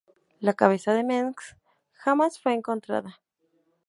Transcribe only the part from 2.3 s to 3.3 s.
fue encontrada.